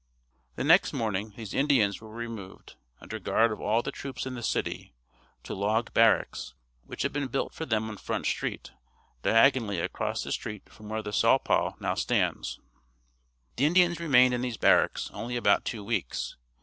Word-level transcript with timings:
The 0.55 0.63
next 0.63 0.93
morning 0.93 1.33
these 1.37 1.53
Indians 1.53 2.01
were 2.01 2.09
removed, 2.09 2.75
under 3.01 3.19
guard 3.19 3.51
of 3.51 3.61
all 3.61 3.83
the 3.83 3.91
troops 3.91 4.25
in 4.25 4.33
the 4.33 4.41
city, 4.41 4.95
to 5.43 5.53
log 5.53 5.93
barracks, 5.93 6.55
which 6.87 7.03
had 7.03 7.13
been 7.13 7.27
built 7.27 7.53
for 7.53 7.67
them 7.67 7.87
on 7.87 7.97
Front 7.97 8.25
Street 8.25 8.71
diagonally 9.21 9.79
across 9.79 10.23
the 10.23 10.31
street 10.31 10.67
from 10.71 10.89
where 10.89 11.03
the 11.03 11.13
Saulpaugh 11.13 11.75
now 11.79 11.93
stands. 11.93 12.59
The 13.57 13.65
Indians 13.65 13.99
remained 13.99 14.33
in 14.33 14.41
these 14.41 14.57
barracks 14.57 15.11
only 15.13 15.35
about 15.35 15.65
two 15.65 15.83
weeks. 15.83 16.35